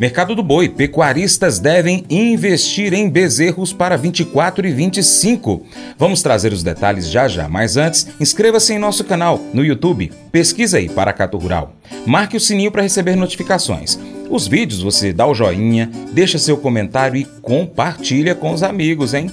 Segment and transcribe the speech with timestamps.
[0.00, 5.62] Mercado do boi, pecuaristas devem investir em bezerros para 24 e 25.
[5.98, 10.78] Vamos trazer os detalhes já já, mas antes, inscreva-se em nosso canal no YouTube, pesquisa
[10.78, 11.74] aí Paracato Rural.
[12.06, 13.98] Marque o sininho para receber notificações.
[14.30, 19.30] Os vídeos você dá o joinha, deixa seu comentário e compartilha com os amigos, hein?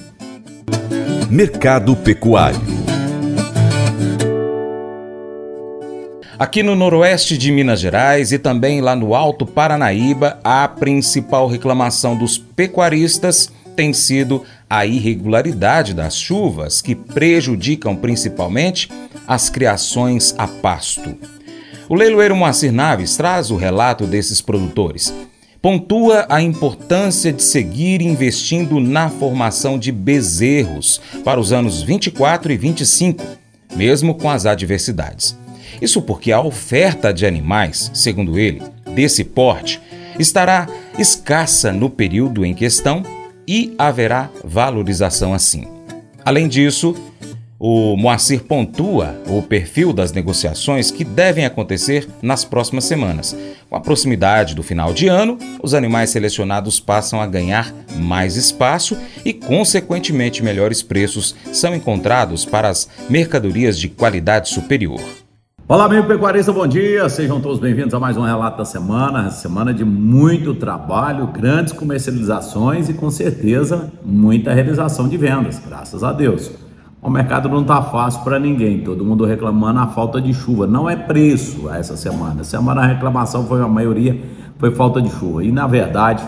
[1.30, 2.77] Mercado Pecuário
[6.38, 12.16] Aqui no noroeste de Minas Gerais e também lá no Alto Paranaíba, a principal reclamação
[12.16, 18.88] dos pecuaristas tem sido a irregularidade das chuvas, que prejudicam principalmente
[19.26, 21.12] as criações a pasto.
[21.88, 25.12] O leiloeiro Moacir Naves traz o relato desses produtores.
[25.60, 32.56] Pontua a importância de seguir investindo na formação de bezerros para os anos 24 e
[32.56, 33.24] 25,
[33.74, 35.36] mesmo com as adversidades.
[35.80, 38.62] Isso porque a oferta de animais, segundo ele,
[38.94, 39.80] desse porte,
[40.18, 40.66] estará
[40.98, 43.02] escassa no período em questão
[43.46, 45.66] e haverá valorização assim.
[46.24, 46.94] Além disso,
[47.58, 53.36] o Moacir pontua o perfil das negociações que devem acontecer nas próximas semanas.
[53.68, 58.96] Com a proximidade do final de ano, os animais selecionados passam a ganhar mais espaço
[59.24, 65.00] e, consequentemente, melhores preços são encontrados para as mercadorias de qualidade superior.
[65.70, 67.10] Olá, amigo pecuarista, bom dia.
[67.10, 69.30] Sejam todos bem-vindos a mais um relato da semana.
[69.30, 76.10] Semana de muito trabalho, grandes comercializações e com certeza muita realização de vendas, graças a
[76.10, 76.50] Deus.
[77.02, 80.66] O mercado não está fácil para ninguém, todo mundo reclamando a falta de chuva.
[80.66, 82.44] Não é preço essa semana.
[82.44, 84.18] Semana a reclamação foi a maioria
[84.56, 85.44] foi falta de chuva.
[85.44, 86.26] E na verdade,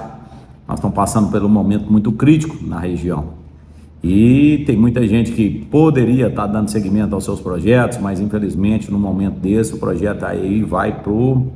[0.69, 3.40] nós estamos passando por um momento muito crítico na região.
[4.03, 8.91] E tem muita gente que poderia estar tá dando seguimento aos seus projetos, mas infelizmente
[8.91, 11.49] no momento desse o projeto aí vai pro,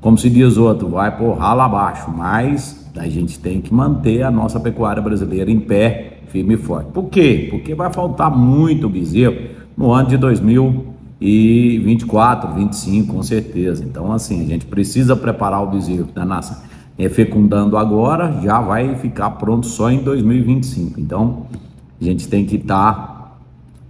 [0.00, 2.08] como se diz outro, vai por ralo abaixo.
[2.08, 6.92] Mas a gente tem que manter a nossa pecuária brasileira em pé, firme e forte.
[6.92, 7.48] Por quê?
[7.50, 9.34] Porque vai faltar muito bezerro
[9.76, 13.84] no ano de 2024, 25, com certeza.
[13.84, 16.58] Então, assim, a gente precisa preparar o bezerro da nação.
[16.96, 21.00] É fecundando agora, já vai ficar pronto só em 2025.
[21.00, 21.46] Então,
[22.04, 23.32] gente tem que estar tá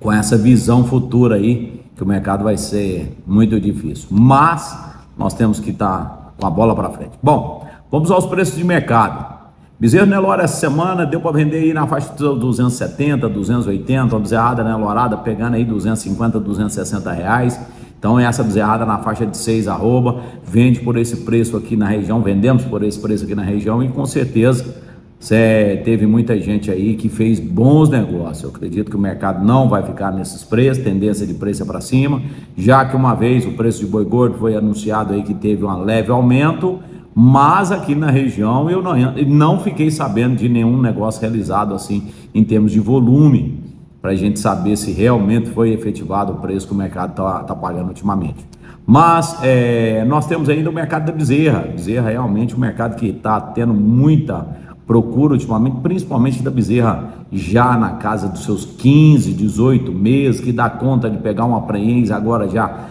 [0.00, 4.08] com essa visão futura aí, que o mercado vai ser muito difícil.
[4.10, 4.76] Mas
[5.16, 7.12] nós temos que estar tá com a bola para frente.
[7.22, 9.32] Bom, vamos aos preços de mercado.
[9.78, 14.62] Bezerro Nelora essa semana deu para vender aí na faixa de 270, 280, uma bezerrada
[14.62, 17.60] Nelorada pegando aí 250, 260 reais.
[17.98, 22.20] Então essa bezerrada na faixa de 6 arroba, vende por esse preço aqui na região,
[22.20, 24.81] vendemos por esse preço aqui na região e com certeza
[25.22, 28.42] Cê, teve muita gente aí que fez bons negócios.
[28.42, 31.80] Eu acredito que o mercado não vai ficar nesses preços, tendência de preço é para
[31.80, 32.20] cima,
[32.56, 35.84] já que uma vez o preço de boi gordo foi anunciado aí que teve um
[35.84, 36.80] leve aumento,
[37.14, 38.96] mas aqui na região eu não,
[39.28, 43.60] não fiquei sabendo de nenhum negócio realizado assim em termos de volume,
[44.00, 47.54] para a gente saber se realmente foi efetivado o preço que o mercado está tá
[47.54, 48.44] pagando ultimamente.
[48.84, 51.60] Mas é, nós temos ainda o mercado da bezerra.
[51.60, 57.76] Bezerra é realmente um mercado que está tendo muita procura ultimamente, principalmente da bezerra já
[57.76, 62.48] na casa dos seus 15, 18 meses, que dá conta de pegar uma prenhez agora
[62.48, 62.88] já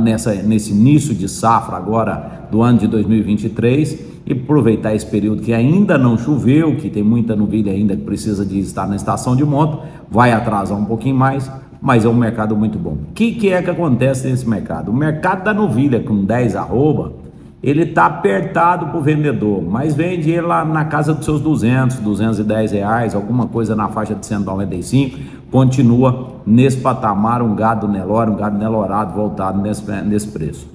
[0.00, 5.52] nessa, nesse início de safra agora do ano de 2023 e aproveitar esse período que
[5.52, 9.44] ainda não choveu, que tem muita novilha ainda que precisa de estar na estação de
[9.44, 9.80] monta,
[10.10, 12.92] vai atrasar um pouquinho mais, mas é um mercado muito bom.
[12.92, 14.90] O que, que é que acontece nesse mercado?
[14.90, 17.12] O mercado da novilha com 10 arroba,
[17.62, 21.98] ele está apertado para o vendedor, mas vende ele lá na casa dos seus 200,
[22.00, 25.18] 210 reais, alguma coisa na faixa de 195,
[25.50, 30.66] continua nesse patamar um gado Nelore, um gado Nelorado voltado nesse, nesse preço.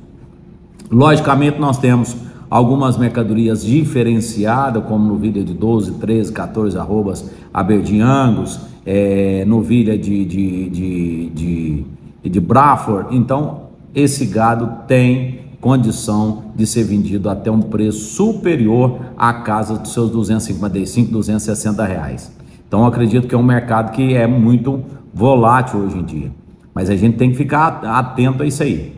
[0.89, 2.15] Logicamente nós temos
[2.49, 10.69] algumas mercadorias diferenciadas, como novilha de 12, 13, 14 arrobas, aberdiangos, é, novilha de, de,
[10.69, 11.85] de, de,
[12.29, 19.33] de Braford, então esse gado tem condição de ser vendido até um preço superior à
[19.33, 22.31] casa dos seus 255, 260 reais.
[22.67, 24.83] Então acredito que é um mercado que é muito
[25.13, 26.31] volátil hoje em dia,
[26.73, 28.95] mas a gente tem que ficar atento a isso aí.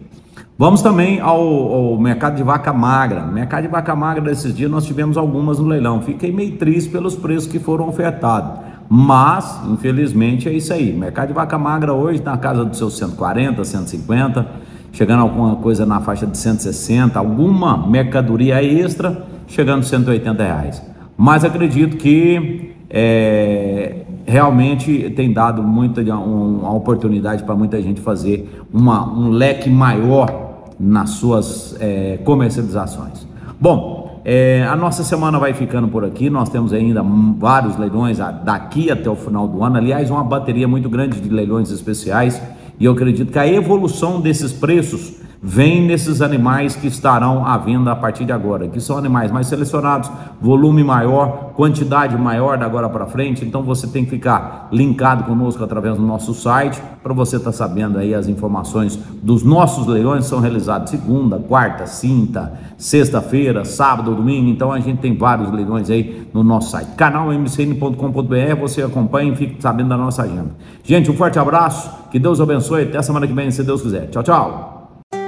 [0.58, 3.26] Vamos também ao, ao mercado de vaca magra.
[3.26, 6.02] mercado de vaca magra desses dias nós tivemos algumas no leilão.
[6.02, 8.60] Fiquei meio triste pelos preços que foram ofertados.
[8.90, 10.92] Mas, infelizmente, é isso aí.
[10.92, 15.86] mercado de vaca magra hoje na casa dos seus 140, 150 chegando a alguma coisa
[15.86, 20.84] na faixa de 160, alguma mercadoria extra chegando a 180 reais.
[21.18, 28.64] Mas acredito que é, realmente tem dado muita um, uma oportunidade para muita gente fazer
[28.74, 33.28] uma, um leque maior nas suas é, comercializações.
[33.60, 36.30] Bom, É, a nossa semana vai ficando por aqui.
[36.30, 37.02] Nós temos ainda
[37.38, 39.78] vários leilões daqui até o final do ano.
[39.78, 42.40] Aliás, uma bateria muito grande de leilões especiais.
[42.80, 47.92] E eu acredito que a evolução desses preços vem nesses animais que estarão à venda
[47.92, 50.10] a partir de agora, que são animais mais selecionados,
[50.42, 53.44] volume maior, quantidade maior da agora para frente.
[53.44, 57.58] Então você tem que ficar linkado conosco através do nosso site para você estar tá
[57.58, 64.50] sabendo aí as informações dos nossos leilões são realizados segunda, quarta, quinta, sexta-feira, sábado, domingo.
[64.50, 68.60] Então a gente tem vários leilões aí no nosso site, canal mcn.com.br.
[68.62, 70.52] Você acompanha e fica sabendo da nossa agenda.
[70.84, 72.84] Gente, um forte abraço, que Deus abençoe.
[72.84, 74.08] Até semana que vem, se Deus quiser.
[74.10, 74.79] Tchau, tchau.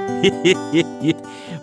[0.08, 1.11] 嘿嘿嘿嘿